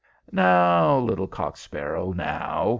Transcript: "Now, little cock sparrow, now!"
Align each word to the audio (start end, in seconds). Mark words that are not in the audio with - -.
"Now, 0.31 0.97
little 0.97 1.27
cock 1.27 1.57
sparrow, 1.57 2.11
now!" 2.11 2.69